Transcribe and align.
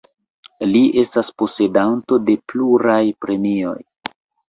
Li 0.69 0.81
estas 1.01 1.29
posedanto 1.43 2.21
de 2.31 2.39
pluraj 2.53 3.01
premioj. 3.27 3.79